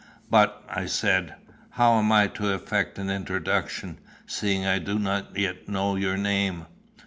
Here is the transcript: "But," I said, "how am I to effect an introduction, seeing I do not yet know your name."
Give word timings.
"But," 0.31 0.63
I 0.67 0.87
said, 0.87 1.35
"how 1.69 1.99
am 1.99 2.11
I 2.11 2.25
to 2.29 2.51
effect 2.53 2.97
an 2.97 3.11
introduction, 3.11 3.99
seeing 4.25 4.65
I 4.65 4.79
do 4.79 4.97
not 4.97 5.37
yet 5.37 5.69
know 5.69 5.95
your 5.95 6.17
name." 6.17 6.65